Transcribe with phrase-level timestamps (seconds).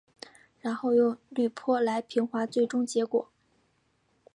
[0.61, 3.29] 然后用滤波来平滑最终结果。